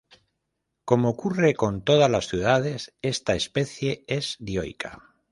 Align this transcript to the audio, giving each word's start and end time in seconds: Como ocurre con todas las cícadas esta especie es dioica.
Como 0.83 1.09
ocurre 1.09 1.53
con 1.53 1.83
todas 1.83 2.09
las 2.09 2.27
cícadas 2.27 2.91
esta 3.03 3.35
especie 3.35 4.03
es 4.07 4.35
dioica. 4.39 5.13